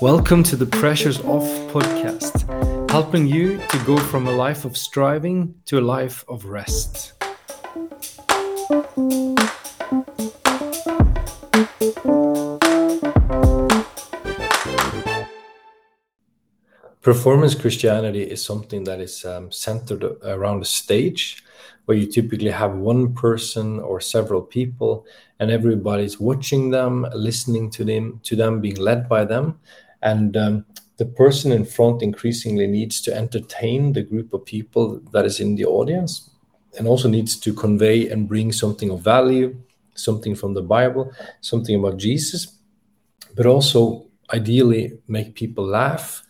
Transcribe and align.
Welcome 0.00 0.44
to 0.44 0.54
the 0.54 0.68
Pressures 0.70 1.18
Off 1.22 1.42
podcast, 1.72 2.48
helping 2.88 3.26
you 3.26 3.58
to 3.58 3.78
go 3.84 3.98
from 3.98 4.28
a 4.28 4.30
life 4.30 4.64
of 4.64 4.76
striving 4.76 5.56
to 5.64 5.80
a 5.80 5.82
life 5.82 6.24
of 6.28 6.44
rest. 6.44 7.14
Performance 17.02 17.56
Christianity 17.56 18.22
is 18.22 18.44
something 18.44 18.84
that 18.84 19.00
is 19.00 19.24
um, 19.24 19.50
centered 19.50 20.04
around 20.22 20.62
a 20.62 20.64
stage 20.64 21.42
where 21.84 21.96
you 21.96 22.06
typically 22.06 22.50
have 22.50 22.74
one 22.74 23.14
person 23.14 23.78
or 23.80 24.00
several 24.00 24.40
people 24.40 25.04
and 25.38 25.50
everybody's 25.50 26.18
watching 26.18 26.70
them 26.70 27.06
listening 27.14 27.70
to 27.70 27.84
them 27.84 28.20
to 28.24 28.36
them 28.36 28.60
being 28.60 28.76
led 28.76 29.08
by 29.08 29.24
them. 29.24 29.58
And 30.02 30.36
um, 30.36 30.66
the 30.96 31.06
person 31.06 31.52
in 31.52 31.64
front 31.64 32.02
increasingly 32.02 32.66
needs 32.66 33.00
to 33.02 33.14
entertain 33.14 33.92
the 33.92 34.02
group 34.02 34.32
of 34.32 34.44
people 34.44 35.00
that 35.12 35.24
is 35.24 35.40
in 35.40 35.56
the 35.56 35.64
audience 35.64 36.30
and 36.78 36.86
also 36.86 37.08
needs 37.08 37.36
to 37.40 37.52
convey 37.52 38.08
and 38.08 38.28
bring 38.28 38.52
something 38.52 38.90
of 38.90 39.00
value 39.00 39.56
something 39.94 40.34
from 40.34 40.54
the 40.54 40.62
bible 40.62 41.12
something 41.40 41.76
about 41.76 41.96
jesus 41.96 42.58
but 43.36 43.46
also 43.46 44.06
ideally 44.32 44.98
make 45.06 45.34
people 45.34 45.64
laugh 45.64 46.22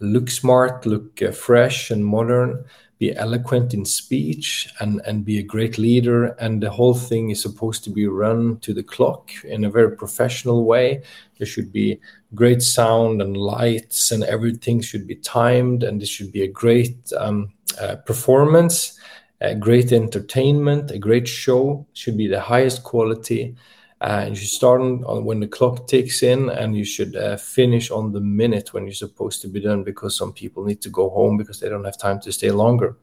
look 0.00 0.30
smart 0.30 0.86
look 0.86 1.22
uh, 1.22 1.32
fresh 1.32 1.90
and 1.90 2.04
modern 2.04 2.64
be 2.98 3.14
eloquent 3.16 3.74
in 3.74 3.84
speech 3.84 4.68
and, 4.80 5.00
and 5.06 5.24
be 5.24 5.38
a 5.38 5.42
great 5.42 5.78
leader. 5.78 6.26
And 6.40 6.60
the 6.60 6.70
whole 6.70 6.94
thing 6.94 7.30
is 7.30 7.40
supposed 7.40 7.84
to 7.84 7.90
be 7.90 8.06
run 8.06 8.58
to 8.60 8.74
the 8.74 8.82
clock 8.82 9.30
in 9.44 9.64
a 9.64 9.70
very 9.70 9.96
professional 9.96 10.64
way. 10.64 11.02
There 11.38 11.46
should 11.46 11.72
be 11.72 12.00
great 12.34 12.60
sound 12.60 13.22
and 13.22 13.36
lights, 13.36 14.10
and 14.10 14.24
everything 14.24 14.80
should 14.80 15.06
be 15.06 15.14
timed. 15.16 15.84
And 15.84 16.00
this 16.00 16.08
should 16.08 16.32
be 16.32 16.42
a 16.42 16.48
great 16.48 16.96
um, 17.16 17.52
uh, 17.80 17.96
performance, 17.96 18.98
a 19.40 19.54
great 19.54 19.92
entertainment, 19.92 20.90
a 20.90 20.98
great 20.98 21.28
show, 21.28 21.86
should 21.92 22.16
be 22.16 22.26
the 22.26 22.40
highest 22.40 22.82
quality 22.82 23.54
uh, 24.00 24.26
you 24.28 24.36
should 24.36 24.48
start 24.48 24.80
on, 24.80 25.24
when 25.24 25.40
the 25.40 25.48
clock 25.48 25.88
ticks 25.88 26.22
in, 26.22 26.50
and 26.50 26.76
you 26.76 26.84
should 26.84 27.16
uh, 27.16 27.36
finish 27.36 27.90
on 27.90 28.12
the 28.12 28.20
minute 28.20 28.72
when 28.72 28.84
you're 28.84 28.94
supposed 28.94 29.42
to 29.42 29.48
be 29.48 29.60
done 29.60 29.82
because 29.82 30.16
some 30.16 30.32
people 30.32 30.64
need 30.64 30.80
to 30.80 30.88
go 30.88 31.10
home 31.10 31.36
because 31.36 31.58
they 31.58 31.68
don't 31.68 31.84
have 31.84 31.98
time 31.98 32.20
to 32.20 32.32
stay 32.32 32.50
longer. 32.50 32.96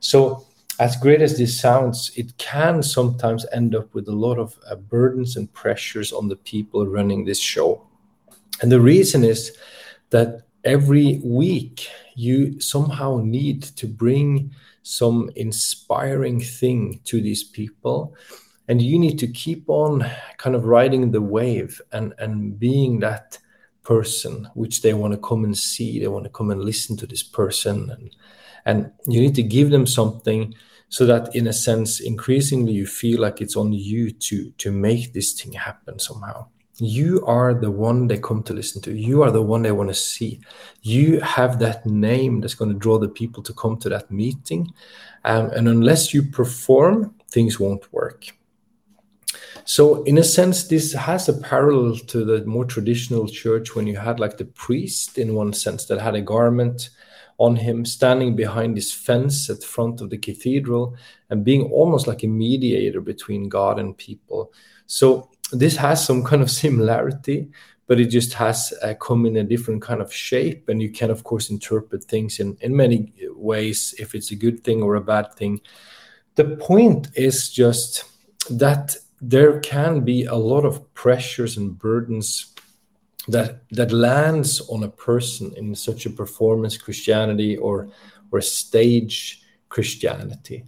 So, 0.00 0.46
as 0.80 0.96
great 0.96 1.20
as 1.20 1.36
this 1.36 1.58
sounds, 1.58 2.12
it 2.14 2.36
can 2.38 2.82
sometimes 2.82 3.44
end 3.52 3.74
up 3.74 3.92
with 3.94 4.08
a 4.08 4.14
lot 4.14 4.38
of 4.38 4.56
uh, 4.70 4.76
burdens 4.76 5.36
and 5.36 5.52
pressures 5.52 6.12
on 6.12 6.28
the 6.28 6.36
people 6.36 6.86
running 6.86 7.24
this 7.24 7.40
show. 7.40 7.84
And 8.62 8.70
the 8.70 8.80
reason 8.80 9.24
is 9.24 9.56
that 10.10 10.42
every 10.64 11.20
week 11.24 11.88
you 12.14 12.60
somehow 12.60 13.20
need 13.22 13.62
to 13.62 13.86
bring 13.86 14.52
some 14.82 15.30
inspiring 15.36 16.40
thing 16.40 17.00
to 17.04 17.20
these 17.20 17.42
people 17.42 18.14
and 18.68 18.82
you 18.82 18.98
need 18.98 19.18
to 19.18 19.26
keep 19.26 19.64
on 19.68 20.04
kind 20.36 20.54
of 20.54 20.66
riding 20.66 21.10
the 21.10 21.22
wave 21.22 21.80
and 21.92 22.14
and 22.18 22.58
being 22.60 23.00
that 23.00 23.38
person 23.82 24.46
which 24.54 24.82
they 24.82 24.92
want 24.92 25.14
to 25.14 25.18
come 25.18 25.44
and 25.44 25.56
see 25.56 25.98
they 25.98 26.08
want 26.08 26.24
to 26.24 26.30
come 26.30 26.50
and 26.50 26.62
listen 26.62 26.96
to 26.98 27.06
this 27.06 27.22
person. 27.22 27.90
And 27.90 28.16
and 28.66 28.92
you 29.06 29.20
need 29.20 29.34
to 29.36 29.42
give 29.42 29.70
them 29.70 29.86
something 29.86 30.54
so 30.90 31.06
that 31.06 31.34
in 31.34 31.46
a 31.46 31.52
sense 31.52 32.00
increasingly 32.00 32.72
you 32.72 32.86
feel 32.86 33.20
like 33.20 33.40
it's 33.40 33.56
on 33.56 33.72
you 33.72 34.10
to 34.10 34.50
to 34.50 34.70
make 34.70 35.14
this 35.14 35.32
thing 35.32 35.52
happen 35.52 35.98
somehow. 35.98 36.46
You 36.80 37.24
are 37.26 37.54
the 37.54 37.72
one 37.72 38.06
they 38.06 38.18
come 38.18 38.44
to 38.44 38.52
listen 38.52 38.80
to. 38.82 38.92
You 38.92 39.22
are 39.22 39.32
the 39.32 39.42
one 39.42 39.62
they 39.62 39.72
want 39.72 39.88
to 39.88 39.94
see. 39.94 40.40
You 40.82 41.18
have 41.20 41.58
that 41.58 41.84
name 41.86 42.40
that's 42.40 42.54
going 42.54 42.72
to 42.72 42.78
draw 42.78 42.98
the 42.98 43.08
people 43.08 43.42
to 43.42 43.52
come 43.52 43.78
to 43.78 43.88
that 43.88 44.12
meeting. 44.12 44.72
Um, 45.24 45.50
and 45.50 45.66
unless 45.66 46.14
you 46.14 46.22
perform 46.22 47.16
things 47.32 47.58
won't 47.58 47.92
work 47.92 48.37
so, 49.68 50.02
in 50.04 50.16
a 50.16 50.24
sense, 50.24 50.62
this 50.62 50.94
has 50.94 51.28
a 51.28 51.34
parallel 51.34 51.96
to 51.96 52.24
the 52.24 52.42
more 52.46 52.64
traditional 52.64 53.28
church 53.28 53.76
when 53.76 53.86
you 53.86 53.98
had 53.98 54.18
like 54.18 54.38
the 54.38 54.46
priest, 54.46 55.18
in 55.18 55.34
one 55.34 55.52
sense, 55.52 55.84
that 55.84 56.00
had 56.00 56.14
a 56.14 56.22
garment 56.22 56.88
on 57.36 57.54
him 57.54 57.84
standing 57.84 58.34
behind 58.34 58.78
this 58.78 58.94
fence 58.94 59.50
at 59.50 59.60
the 59.60 59.66
front 59.66 60.00
of 60.00 60.08
the 60.08 60.16
cathedral 60.16 60.96
and 61.28 61.44
being 61.44 61.70
almost 61.70 62.06
like 62.06 62.22
a 62.22 62.26
mediator 62.26 63.02
between 63.02 63.50
God 63.50 63.78
and 63.78 63.94
people. 63.98 64.54
So, 64.86 65.28
this 65.52 65.76
has 65.76 66.02
some 66.02 66.24
kind 66.24 66.40
of 66.40 66.50
similarity, 66.62 67.50
but 67.86 68.00
it 68.00 68.06
just 68.06 68.32
has 68.32 68.72
uh, 68.82 68.94
come 68.94 69.26
in 69.26 69.36
a 69.36 69.44
different 69.44 69.82
kind 69.82 70.00
of 70.00 70.10
shape. 70.10 70.70
And 70.70 70.80
you 70.80 70.90
can, 70.90 71.10
of 71.10 71.24
course, 71.24 71.50
interpret 71.50 72.04
things 72.04 72.40
in, 72.40 72.56
in 72.62 72.74
many 72.74 73.12
ways 73.34 73.94
if 73.98 74.14
it's 74.14 74.30
a 74.30 74.34
good 74.34 74.64
thing 74.64 74.82
or 74.82 74.94
a 74.94 75.02
bad 75.02 75.34
thing. 75.34 75.60
The 76.36 76.56
point 76.56 77.08
is 77.14 77.50
just 77.50 78.04
that 78.48 78.96
there 79.20 79.60
can 79.60 80.00
be 80.00 80.24
a 80.24 80.34
lot 80.34 80.64
of 80.64 80.92
pressures 80.94 81.56
and 81.56 81.78
burdens 81.78 82.54
that 83.26 83.62
that 83.70 83.92
lands 83.92 84.60
on 84.68 84.82
a 84.82 84.88
person 84.88 85.52
in 85.56 85.74
such 85.74 86.06
a 86.06 86.10
performance 86.10 86.76
Christianity 86.76 87.56
or 87.56 87.88
or 88.30 88.40
stage 88.40 89.42
Christianity. 89.68 90.64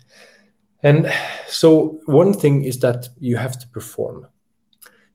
And 0.82 1.12
so 1.46 2.00
one 2.06 2.32
thing 2.32 2.64
is 2.64 2.78
that 2.80 3.08
you 3.18 3.36
have 3.36 3.58
to 3.58 3.68
perform. 3.68 4.26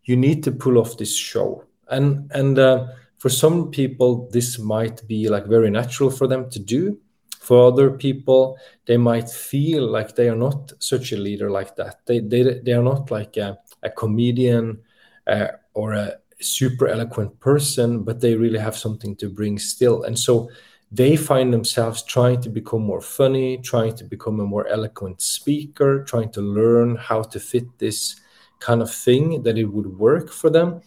You 0.04 0.16
need 0.16 0.44
to 0.44 0.52
pull 0.52 0.78
off 0.78 0.98
this 0.98 1.16
show. 1.16 1.66
And 1.90 2.32
and 2.34 2.58
uh, 2.58 2.88
for 3.18 3.30
some 3.30 3.70
people 3.70 4.30
this 4.32 4.60
might 4.60 5.08
be 5.08 5.30
like 5.30 5.46
very 5.46 5.70
natural 5.70 6.10
for 6.10 6.28
them 6.28 6.50
to 6.50 6.60
do 6.60 6.98
for 7.46 7.68
other 7.68 7.92
people 7.92 8.58
they 8.86 8.98
might 8.98 9.30
feel 9.30 9.84
like 9.88 10.16
they 10.16 10.30
are 10.30 10.36
not 10.48 10.74
such 10.80 11.12
a 11.12 11.18
leader 11.18 11.50
like 11.52 11.76
that. 11.76 11.96
They 12.08 12.20
they, 12.20 12.60
they 12.66 12.74
are 12.74 12.84
not 12.84 13.12
like 13.12 13.38
a, 13.38 13.60
a 13.84 13.90
comedian 13.90 14.82
uh, 15.28 15.48
or 15.74 15.94
a 15.94 16.18
super 16.42 16.88
eloquent 16.88 17.40
person 17.40 18.04
but 18.04 18.20
they 18.20 18.36
really 18.36 18.60
have 18.60 18.76
something 18.78 19.16
to 19.18 19.30
bring 19.30 19.60
still. 19.60 20.04
And 20.04 20.18
so 20.18 20.50
they 20.92 21.16
find 21.16 21.54
themselves 21.54 22.04
trying 22.04 22.42
to 22.42 22.50
become 22.50 22.82
more 22.82 23.02
funny 23.02 23.58
trying 23.58 23.96
to 23.96 24.04
become 24.04 24.40
a 24.40 24.46
more 24.46 24.68
eloquent 24.68 25.22
speaker 25.22 26.04
trying 26.04 26.32
to 26.32 26.42
learn 26.42 26.96
how 26.96 27.22
to 27.24 27.40
fit 27.40 27.66
this 27.80 28.16
kind 28.60 28.82
of 28.82 28.94
thing 28.94 29.44
that 29.44 29.58
it 29.58 29.66
would 29.66 29.88
work 29.98 30.32
for 30.32 30.50
them 30.50 30.82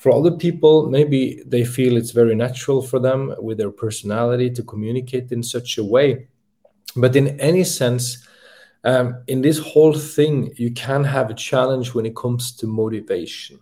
for 0.00 0.12
other 0.12 0.30
people, 0.30 0.88
maybe 0.88 1.42
they 1.44 1.62
feel 1.62 1.98
it's 1.98 2.12
very 2.12 2.34
natural 2.34 2.80
for 2.80 2.98
them 2.98 3.34
with 3.38 3.58
their 3.58 3.70
personality 3.70 4.48
to 4.48 4.62
communicate 4.62 5.30
in 5.30 5.42
such 5.42 5.76
a 5.76 5.84
way. 5.84 6.26
But 6.96 7.16
in 7.16 7.38
any 7.38 7.64
sense, 7.64 8.26
um, 8.82 9.22
in 9.26 9.42
this 9.42 9.58
whole 9.58 9.92
thing, 9.92 10.54
you 10.56 10.70
can 10.70 11.04
have 11.04 11.28
a 11.28 11.34
challenge 11.34 11.92
when 11.92 12.06
it 12.06 12.16
comes 12.16 12.56
to 12.56 12.66
motivation. 12.66 13.58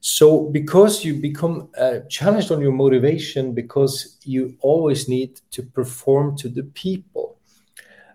So, 0.00 0.50
because 0.50 1.04
you 1.04 1.14
become 1.14 1.68
uh, 1.78 2.00
challenged 2.10 2.50
on 2.50 2.60
your 2.60 2.72
motivation, 2.72 3.54
because 3.54 4.18
you 4.24 4.56
always 4.62 5.08
need 5.08 5.40
to 5.52 5.62
perform 5.62 6.36
to 6.38 6.48
the 6.48 6.64
people, 6.64 7.38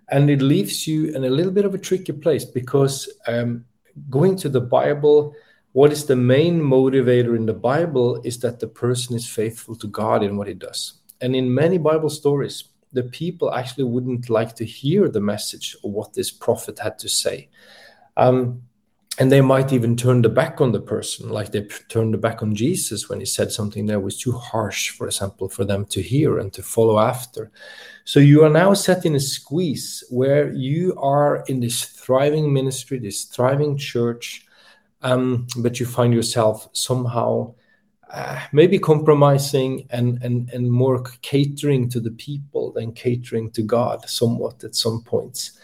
and 0.10 0.30
it 0.30 0.42
leaves 0.42 0.88
you 0.88 1.06
in 1.16 1.24
a 1.24 1.30
little 1.30 1.54
bit 1.54 1.64
of 1.64 1.74
a 1.74 1.78
tricky 1.78 2.12
place 2.12 2.44
because 2.44 3.10
um, 3.28 3.64
going 4.10 4.36
to 4.36 4.50
the 4.50 4.60
Bible 4.60 5.34
what 5.74 5.92
is 5.92 6.06
the 6.06 6.16
main 6.16 6.60
motivator 6.60 7.36
in 7.36 7.46
the 7.46 7.54
Bible 7.54 8.22
is 8.24 8.40
that 8.40 8.60
the 8.60 8.68
person 8.68 9.16
is 9.16 9.28
faithful 9.28 9.76
to 9.76 9.88
God 9.88 10.22
in 10.22 10.36
what 10.36 10.48
he 10.48 10.54
does. 10.54 10.94
And 11.22 11.36
in 11.36 11.54
many 11.54 11.78
Bible 11.78 12.10
stories, 12.10 12.66
the 12.92 13.04
people 13.04 13.54
actually 13.54 13.86
wouldn't 13.86 14.30
like 14.30 14.54
to 14.56 14.66
hear 14.66 15.08
the 15.08 15.22
message 15.22 15.78
of 15.84 15.92
what 15.92 16.14
this 16.14 16.30
prophet 16.30 16.80
had 16.80 17.00
to 17.00 17.08
say. 17.08 17.50
Um, 18.18 18.64
and 19.20 19.32
they 19.32 19.42
might 19.42 19.72
even 19.72 19.96
turn 19.96 20.22
the 20.22 20.30
back 20.30 20.62
on 20.62 20.72
the 20.72 20.80
person, 20.80 21.30
like 21.30 21.52
they 21.52 21.68
turned 21.90 22.14
the 22.14 22.18
back 22.18 22.42
on 22.42 22.56
Jesus 22.56 23.08
when 23.08 23.20
he 23.20 23.26
said 23.26 23.52
something 23.52 23.86
that 23.86 24.00
was 24.00 24.18
too 24.18 24.32
harsh, 24.32 24.90
for 24.90 25.06
example, 25.06 25.48
for 25.48 25.64
them 25.64 25.86
to 25.86 26.02
hear 26.02 26.40
and 26.40 26.52
to 26.54 26.64
follow 26.64 26.98
after. 26.98 27.52
So 28.04 28.20
you 28.20 28.44
are 28.44 28.50
now 28.50 28.74
set 28.74 29.06
in 29.06 29.16
a 29.16 29.20
squeeze 29.20 30.04
where 30.10 30.52
you 30.52 30.96
are 30.98 31.44
in 31.48 31.60
this 31.60 31.86
thriving 31.86 32.52
ministry, 32.52 33.00
this 33.00 33.26
thriving 33.26 33.78
church 33.78 34.48
um, 35.02 35.48
but 35.58 35.80
you 35.80 35.86
find 35.86 36.14
yourself 36.14 36.70
somehow 36.74 37.54
uh, 38.12 38.40
maybe 38.52 38.78
compromising 38.78 39.88
and, 39.90 40.22
and, 40.22 40.50
and 40.50 40.70
more 40.70 41.02
catering 41.22 41.88
to 41.90 42.00
the 42.00 42.12
people 42.12 42.72
than 42.74 42.92
catering 42.92 43.50
to 43.52 43.62
God 43.62 44.08
somewhat 44.10 44.64
at 44.64 44.76
some 44.76 45.02
points. 45.04 45.58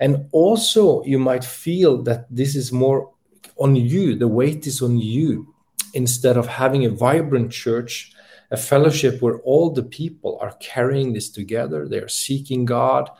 And 0.00 0.26
also, 0.32 1.04
you 1.04 1.18
might 1.18 1.44
feel 1.44 2.02
that 2.02 2.26
this 2.28 2.56
is 2.56 2.72
more 2.72 3.12
on 3.56 3.76
you, 3.76 4.16
the 4.16 4.26
weight 4.26 4.66
is 4.66 4.82
on 4.82 4.98
you, 4.98 5.54
instead 5.94 6.36
of 6.36 6.48
having 6.48 6.84
a 6.84 6.90
vibrant 6.90 7.52
church, 7.52 8.12
a 8.50 8.56
fellowship 8.56 9.22
where 9.22 9.38
all 9.40 9.70
the 9.70 9.82
people 9.82 10.38
are 10.40 10.56
carrying 10.58 11.12
this 11.12 11.30
together, 11.30 11.86
they 11.86 11.98
are 11.98 12.08
seeking 12.08 12.64
God, 12.64 13.10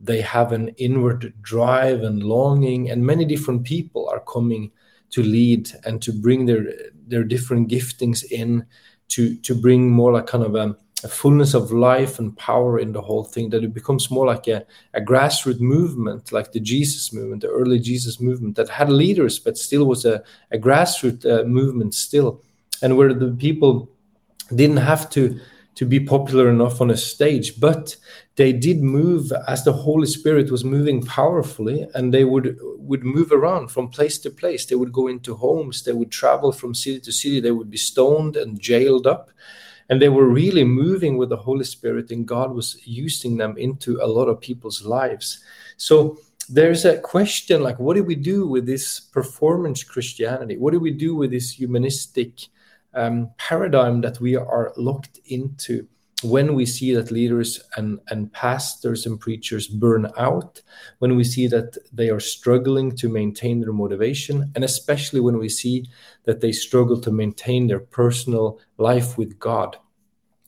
they 0.00 0.20
have 0.20 0.50
an 0.50 0.68
inward 0.78 1.32
drive 1.42 2.02
and 2.02 2.24
longing, 2.24 2.90
and 2.90 3.06
many 3.06 3.24
different 3.24 3.62
people 3.62 4.08
are 4.08 4.20
coming 4.20 4.72
to 5.12 5.22
lead 5.22 5.70
and 5.84 6.02
to 6.02 6.12
bring 6.12 6.46
their 6.46 6.66
their 7.06 7.24
different 7.24 7.68
giftings 7.68 8.24
in 8.30 8.66
to 9.08 9.36
to 9.36 9.54
bring 9.54 9.90
more 9.90 10.12
like 10.12 10.26
kind 10.26 10.44
of 10.44 10.54
a, 10.54 10.76
a, 11.04 11.08
fullness 11.08 11.54
of 11.54 11.70
life 11.70 12.18
and 12.18 12.36
power 12.36 12.78
in 12.78 12.92
the 12.92 13.00
whole 13.00 13.24
thing 13.24 13.50
that 13.50 13.62
it 13.62 13.74
becomes 13.74 14.10
more 14.10 14.26
like 14.26 14.48
a, 14.48 14.64
a 14.94 15.00
grassroots 15.00 15.60
movement 15.60 16.32
like 16.32 16.52
the 16.52 16.60
jesus 16.60 17.12
movement 17.12 17.42
the 17.42 17.48
early 17.48 17.78
jesus 17.78 18.20
movement 18.20 18.56
that 18.56 18.68
had 18.68 18.88
leaders 18.88 19.38
but 19.38 19.58
still 19.58 19.84
was 19.84 20.04
a, 20.04 20.22
a 20.50 20.58
grassroots 20.58 21.24
uh, 21.26 21.44
movement 21.44 21.94
still 21.94 22.42
and 22.82 22.96
where 22.96 23.12
the 23.12 23.32
people 23.32 23.88
didn't 24.54 24.78
have 24.78 25.08
to 25.10 25.38
to 25.74 25.86
be 25.86 25.98
popular 25.98 26.50
enough 26.50 26.80
on 26.80 26.90
a 26.90 26.96
stage 26.96 27.58
but 27.58 27.96
they 28.36 28.52
did 28.52 28.82
move 28.82 29.32
as 29.46 29.64
the 29.64 29.72
holy 29.72 30.06
spirit 30.06 30.50
was 30.50 30.64
moving 30.64 31.02
powerfully 31.02 31.86
and 31.94 32.12
they 32.12 32.24
would 32.24 32.58
would 32.78 33.04
move 33.04 33.30
around 33.32 33.68
from 33.70 33.88
place 33.88 34.18
to 34.18 34.30
place. 34.30 34.66
They 34.66 34.74
would 34.74 34.92
go 34.92 35.08
into 35.08 35.34
homes 35.34 35.82
they 35.82 35.92
would 35.92 36.10
travel 36.10 36.52
from 36.52 36.74
city 36.74 37.00
to 37.00 37.12
city 37.12 37.40
they 37.40 37.52
would 37.52 37.70
be 37.70 37.76
stoned 37.76 38.36
and 38.36 38.60
jailed 38.60 39.06
up 39.06 39.30
and 39.88 40.00
they 40.00 40.08
were 40.08 40.28
really 40.28 40.64
moving 40.64 41.16
with 41.16 41.28
the 41.28 41.36
holy 41.36 41.64
spirit 41.64 42.10
and 42.10 42.26
god 42.26 42.52
was 42.52 42.78
using 42.84 43.36
them 43.36 43.56
into 43.56 43.98
a 44.00 44.06
lot 44.06 44.28
of 44.28 44.40
people's 44.40 44.84
lives. 44.84 45.42
So 45.76 46.18
there's 46.48 46.84
a 46.84 46.98
question 46.98 47.62
like 47.62 47.78
what 47.78 47.96
do 47.96 48.02
we 48.02 48.14
do 48.14 48.46
with 48.46 48.66
this 48.66 49.00
performance 49.00 49.84
christianity? 49.84 50.56
What 50.56 50.72
do 50.72 50.80
we 50.80 50.90
do 50.90 51.14
with 51.14 51.30
this 51.30 51.52
humanistic 51.52 52.48
um, 52.94 53.30
paradigm 53.38 54.00
that 54.02 54.20
we 54.20 54.36
are 54.36 54.72
locked 54.76 55.18
into 55.26 55.86
when 56.22 56.54
we 56.54 56.64
see 56.64 56.94
that 56.94 57.10
leaders 57.10 57.60
and, 57.76 57.98
and 58.08 58.32
pastors 58.32 59.06
and 59.06 59.18
preachers 59.18 59.66
burn 59.66 60.10
out, 60.16 60.60
when 61.00 61.16
we 61.16 61.24
see 61.24 61.46
that 61.48 61.76
they 61.92 62.10
are 62.10 62.20
struggling 62.20 62.94
to 62.96 63.08
maintain 63.08 63.60
their 63.60 63.72
motivation, 63.72 64.50
and 64.54 64.64
especially 64.64 65.20
when 65.20 65.38
we 65.38 65.48
see 65.48 65.86
that 66.24 66.40
they 66.40 66.52
struggle 66.52 67.00
to 67.00 67.10
maintain 67.10 67.66
their 67.66 67.80
personal 67.80 68.60
life 68.78 69.18
with 69.18 69.38
God, 69.38 69.76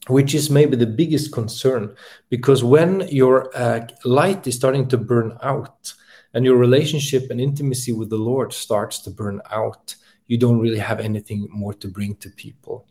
which 0.07 0.33
is 0.33 0.49
maybe 0.49 0.75
the 0.75 0.85
biggest 0.85 1.31
concern. 1.31 1.95
Because 2.29 2.63
when 2.63 3.01
your 3.09 3.55
uh, 3.55 3.85
light 4.05 4.47
is 4.47 4.55
starting 4.55 4.87
to 4.89 4.97
burn 4.97 5.37
out 5.43 5.93
and 6.33 6.45
your 6.45 6.57
relationship 6.57 7.29
and 7.29 7.41
intimacy 7.41 7.91
with 7.91 8.09
the 8.09 8.17
Lord 8.17 8.53
starts 8.53 8.99
to 8.99 9.09
burn 9.09 9.41
out, 9.51 9.95
you 10.27 10.37
don't 10.37 10.59
really 10.59 10.79
have 10.79 10.99
anything 10.99 11.47
more 11.51 11.73
to 11.75 11.87
bring 11.87 12.15
to 12.17 12.29
people. 12.29 12.87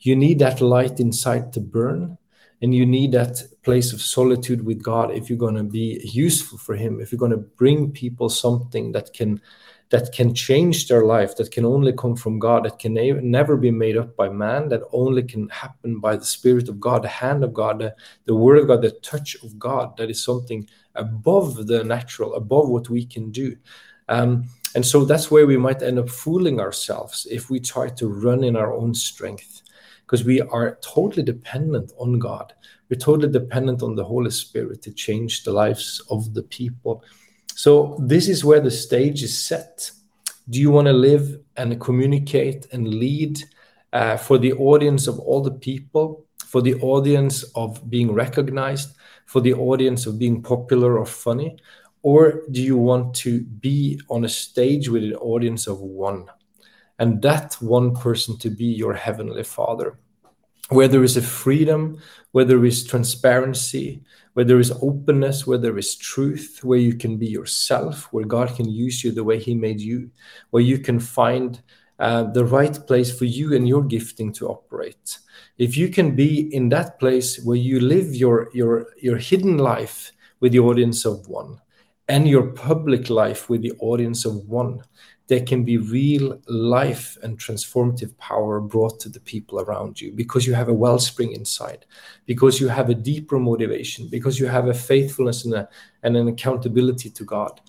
You 0.00 0.16
need 0.16 0.38
that 0.38 0.60
light 0.60 1.00
inside 1.00 1.52
to 1.52 1.60
burn, 1.60 2.16
and 2.62 2.74
you 2.74 2.86
need 2.86 3.12
that 3.12 3.42
place 3.62 3.92
of 3.92 4.02
solitude 4.02 4.64
with 4.64 4.82
God 4.82 5.10
if 5.12 5.28
you're 5.28 5.38
going 5.38 5.54
to 5.56 5.62
be 5.62 6.00
useful 6.04 6.58
for 6.58 6.74
Him. 6.74 7.00
If 7.00 7.12
you're 7.12 7.18
going 7.18 7.30
to 7.30 7.36
bring 7.36 7.90
people 7.90 8.28
something 8.28 8.92
that 8.92 9.12
can 9.12 9.40
that 9.90 10.12
can 10.12 10.32
change 10.32 10.86
their 10.86 11.04
life, 11.04 11.36
that 11.36 11.50
can 11.50 11.64
only 11.64 11.92
come 11.92 12.14
from 12.14 12.38
God, 12.38 12.64
that 12.64 12.78
can 12.78 12.94
never 13.28 13.56
be 13.56 13.72
made 13.72 13.96
up 13.96 14.14
by 14.16 14.28
man, 14.28 14.68
that 14.68 14.82
only 14.92 15.24
can 15.24 15.48
happen 15.48 15.98
by 15.98 16.16
the 16.16 16.24
Spirit 16.24 16.68
of 16.68 16.78
God, 16.78 17.02
the 17.02 17.08
hand 17.08 17.42
of 17.42 17.52
God, 17.52 17.80
the, 17.80 17.94
the 18.24 18.34
Word 18.34 18.58
of 18.58 18.68
God, 18.68 18.82
the 18.82 18.92
touch 19.02 19.34
of 19.42 19.58
God. 19.58 19.96
That 19.96 20.08
is 20.08 20.22
something 20.22 20.68
above 20.94 21.66
the 21.66 21.82
natural, 21.82 22.34
above 22.36 22.68
what 22.68 22.88
we 22.88 23.04
can 23.04 23.32
do. 23.32 23.56
Um, 24.08 24.48
and 24.74 24.86
so 24.86 25.04
that's 25.04 25.30
where 25.30 25.46
we 25.46 25.56
might 25.56 25.82
end 25.82 25.98
up 25.98 26.08
fooling 26.08 26.60
ourselves 26.60 27.26
if 27.30 27.50
we 27.50 27.60
try 27.60 27.88
to 27.88 28.08
run 28.08 28.44
in 28.44 28.56
our 28.56 28.72
own 28.72 28.94
strength, 28.94 29.62
because 30.02 30.24
we 30.24 30.40
are 30.40 30.78
totally 30.82 31.22
dependent 31.22 31.92
on 31.98 32.18
God. 32.18 32.52
We're 32.88 32.98
totally 32.98 33.32
dependent 33.32 33.82
on 33.82 33.94
the 33.94 34.04
Holy 34.04 34.30
Spirit 34.30 34.82
to 34.82 34.92
change 34.92 35.44
the 35.44 35.52
lives 35.52 36.02
of 36.10 36.34
the 36.34 36.42
people. 36.42 37.04
So 37.54 37.96
this 38.00 38.28
is 38.28 38.44
where 38.44 38.60
the 38.60 38.70
stage 38.70 39.22
is 39.22 39.36
set. 39.36 39.90
Do 40.48 40.60
you 40.60 40.70
want 40.70 40.86
to 40.86 40.92
live 40.92 41.40
and 41.56 41.80
communicate 41.80 42.66
and 42.72 42.88
lead 42.88 43.42
uh, 43.92 44.16
for 44.16 44.38
the 44.38 44.52
audience 44.54 45.06
of 45.06 45.18
all 45.20 45.42
the 45.42 45.52
people, 45.52 46.26
for 46.46 46.62
the 46.62 46.74
audience 46.80 47.44
of 47.54 47.88
being 47.88 48.12
recognized, 48.12 48.96
for 49.26 49.40
the 49.40 49.54
audience 49.54 50.06
of 50.06 50.18
being 50.18 50.42
popular 50.42 50.98
or 50.98 51.06
funny? 51.06 51.56
Or 52.02 52.42
do 52.50 52.62
you 52.62 52.76
want 52.76 53.14
to 53.16 53.42
be 53.42 54.00
on 54.08 54.24
a 54.24 54.28
stage 54.28 54.88
with 54.88 55.04
an 55.04 55.14
audience 55.14 55.66
of 55.66 55.80
one? 55.80 56.26
And 56.98 57.20
that 57.22 57.54
one 57.60 57.94
person 57.94 58.38
to 58.38 58.50
be 58.50 58.66
your 58.66 58.94
Heavenly 58.94 59.42
Father, 59.42 59.98
where 60.68 60.88
there 60.88 61.04
is 61.04 61.16
a 61.16 61.22
freedom, 61.22 62.00
where 62.32 62.44
there 62.44 62.64
is 62.64 62.86
transparency, 62.86 64.02
where 64.34 64.44
there 64.44 64.60
is 64.60 64.72
openness, 64.82 65.46
where 65.46 65.58
there 65.58 65.78
is 65.78 65.96
truth, 65.96 66.60
where 66.62 66.78
you 66.78 66.94
can 66.94 67.16
be 67.16 67.26
yourself, 67.26 68.12
where 68.12 68.24
God 68.24 68.54
can 68.54 68.68
use 68.68 69.02
you 69.02 69.12
the 69.12 69.24
way 69.24 69.38
He 69.38 69.54
made 69.54 69.80
you, 69.80 70.10
where 70.50 70.62
you 70.62 70.78
can 70.78 71.00
find 71.00 71.60
uh, 71.98 72.24
the 72.24 72.44
right 72.44 72.78
place 72.86 73.16
for 73.16 73.26
you 73.26 73.54
and 73.54 73.68
your 73.68 73.82
gifting 73.82 74.32
to 74.32 74.48
operate. 74.48 75.18
If 75.58 75.76
you 75.76 75.88
can 75.90 76.16
be 76.16 76.54
in 76.54 76.70
that 76.70 76.98
place 76.98 77.42
where 77.44 77.58
you 77.58 77.80
live 77.80 78.14
your 78.14 78.48
your 78.54 78.86
your 78.96 79.18
hidden 79.18 79.58
life 79.58 80.12
with 80.40 80.52
the 80.52 80.60
audience 80.60 81.04
of 81.04 81.28
one, 81.28 81.60
and 82.10 82.26
your 82.26 82.48
public 82.48 83.08
life 83.08 83.48
with 83.48 83.62
the 83.62 83.72
audience 83.78 84.24
of 84.24 84.34
one, 84.48 84.82
there 85.28 85.44
can 85.44 85.62
be 85.62 85.76
real 85.78 86.40
life 86.48 87.16
and 87.22 87.38
transformative 87.38 88.18
power 88.18 88.60
brought 88.60 88.98
to 88.98 89.08
the 89.08 89.20
people 89.20 89.60
around 89.60 90.00
you 90.00 90.10
because 90.10 90.44
you 90.44 90.52
have 90.52 90.68
a 90.68 90.74
wellspring 90.74 91.30
inside, 91.30 91.86
because 92.26 92.60
you 92.60 92.66
have 92.66 92.90
a 92.90 92.96
deeper 92.96 93.38
motivation, 93.38 94.08
because 94.08 94.40
you 94.40 94.48
have 94.48 94.66
a 94.66 94.74
faithfulness 94.74 95.44
and, 95.44 95.54
a, 95.54 95.68
and 96.02 96.16
an 96.16 96.26
accountability 96.26 97.10
to 97.10 97.22
God, 97.22 97.60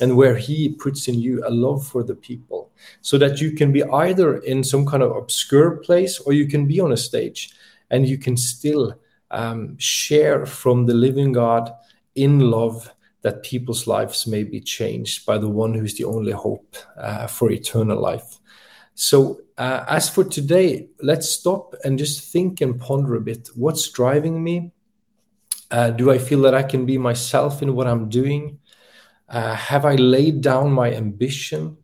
and 0.00 0.16
where 0.16 0.36
He 0.36 0.68
puts 0.68 1.08
in 1.08 1.16
you 1.16 1.44
a 1.44 1.50
love 1.50 1.84
for 1.84 2.04
the 2.04 2.14
people, 2.14 2.70
so 3.00 3.18
that 3.18 3.40
you 3.40 3.50
can 3.50 3.72
be 3.72 3.82
either 3.82 4.36
in 4.36 4.62
some 4.62 4.86
kind 4.86 5.02
of 5.02 5.16
obscure 5.16 5.78
place 5.78 6.20
or 6.20 6.32
you 6.32 6.46
can 6.46 6.68
be 6.68 6.78
on 6.78 6.92
a 6.92 6.96
stage 6.96 7.50
and 7.90 8.08
you 8.08 8.16
can 8.16 8.36
still 8.36 8.94
um, 9.32 9.76
share 9.76 10.46
from 10.46 10.86
the 10.86 10.94
living 10.94 11.32
God 11.32 11.72
in 12.14 12.38
love 12.38 12.94
that 13.22 13.42
people's 13.42 13.86
lives 13.86 14.26
may 14.26 14.44
be 14.44 14.60
changed 14.60 15.26
by 15.26 15.38
the 15.38 15.48
one 15.48 15.74
who's 15.74 15.94
the 15.96 16.04
only 16.04 16.32
hope 16.32 16.76
uh, 16.96 17.26
for 17.26 17.50
eternal 17.50 18.00
life. 18.00 18.38
So, 18.94 19.40
uh, 19.56 19.84
as 19.88 20.08
for 20.08 20.24
today, 20.24 20.88
let's 21.02 21.28
stop 21.28 21.74
and 21.84 21.98
just 21.98 22.32
think 22.32 22.60
and 22.60 22.80
ponder 22.80 23.16
a 23.16 23.20
bit. 23.20 23.48
What's 23.54 23.90
driving 23.90 24.42
me? 24.42 24.72
Uh, 25.70 25.90
do 25.90 26.10
I 26.10 26.18
feel 26.18 26.42
that 26.42 26.54
I 26.54 26.62
can 26.62 26.86
be 26.86 26.98
myself 26.98 27.62
in 27.62 27.74
what 27.74 27.86
I'm 27.86 28.08
doing? 28.08 28.58
Uh, 29.28 29.54
have 29.54 29.84
I 29.84 29.96
laid 29.96 30.40
down 30.40 30.72
my 30.72 30.92
ambition? 30.92 31.76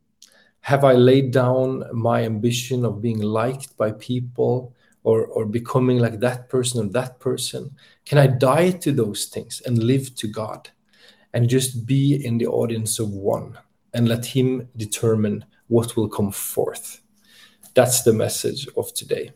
Have 0.63 0.85
I 0.85 0.95
laid 0.95 1.31
down 1.31 1.85
my 1.93 2.25
ambition 2.25 2.85
of 2.85 3.03
being 3.03 3.21
liked 3.21 3.77
by 3.77 3.93
people 3.93 4.75
or, 5.03 5.27
or 5.27 5.45
becoming 5.45 5.99
like 5.99 6.21
that 6.21 6.49
person 6.49 6.81
or 6.81 6.91
that 6.93 7.21
person? 7.21 7.77
Can 8.07 8.19
I 8.19 8.27
die 8.29 8.71
to 8.71 8.93
those 8.93 9.27
things 9.27 9.61
and 9.67 9.83
live 9.83 10.15
to 10.17 10.27
God? 10.27 10.71
And 11.35 11.49
just 11.49 11.85
be 11.85 12.25
in 12.25 12.39
the 12.39 12.47
audience 12.47 12.99
of 12.99 13.11
one 13.11 13.59
and 13.93 14.09
let 14.09 14.25
him 14.25 14.69
determine 14.77 15.45
what 15.67 15.97
will 15.97 16.09
come 16.09 16.31
forth. 16.31 17.03
That's 17.75 18.03
the 18.03 18.13
message 18.13 18.69
of 18.77 18.95
today. 18.95 19.33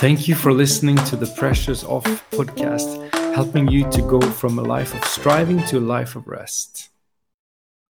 Thank 0.00 0.26
you 0.26 0.34
for 0.34 0.52
listening 0.52 0.96
to 0.96 1.16
the 1.16 1.32
Pressures 1.36 1.84
Off 1.84 2.04
podcast, 2.30 3.12
helping 3.34 3.68
you 3.68 3.88
to 3.90 4.02
go 4.02 4.20
from 4.20 4.58
a 4.58 4.62
life 4.62 4.94
of 4.94 5.04
striving 5.04 5.62
to 5.66 5.78
a 5.78 5.80
life 5.80 6.16
of 6.16 6.26
rest. 6.26 6.90